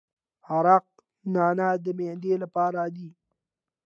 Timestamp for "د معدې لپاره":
1.83-2.81